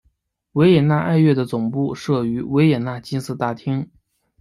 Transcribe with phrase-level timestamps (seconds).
[0.53, 3.87] 维也纳爱乐的总部设于维也纳金色大厅。